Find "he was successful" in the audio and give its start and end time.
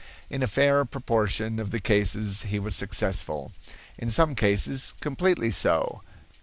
2.41-3.51